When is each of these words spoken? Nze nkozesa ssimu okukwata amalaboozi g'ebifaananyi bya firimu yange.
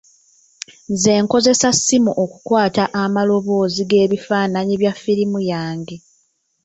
Nze 0.91 1.11
nkozesa 1.23 1.69
ssimu 1.77 2.11
okukwata 2.23 2.83
amalaboozi 3.01 3.81
g'ebifaananyi 3.89 4.75
bya 4.81 4.93
firimu 5.01 5.39
yange. 5.51 5.95